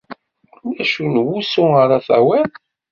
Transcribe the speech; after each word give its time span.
D 0.73 0.77
acu 0.81 1.03
n 1.07 1.15
wusu 1.25 1.63
ara 1.81 1.97
tawiḍ? 2.07 2.51